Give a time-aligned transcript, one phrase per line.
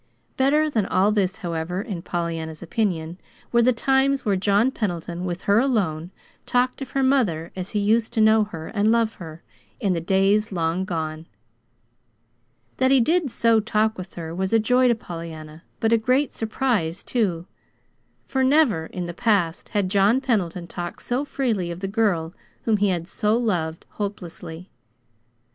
[0.35, 3.19] Better than all this, however, in Pollyanna's opinion,
[3.51, 6.09] were the times when John Pendleton, with her alone,
[6.47, 9.43] talked of her mother as he used to know her and love her,
[9.79, 11.27] in the days long gone.
[12.77, 16.31] That he did so talk with her was a joy to Pollyanna, but a great
[16.31, 17.45] surprise, too;
[18.25, 22.33] for, never in the past, had John Pendleton talked so freely of the girl
[22.63, 24.71] whom he had so loved hopelessly.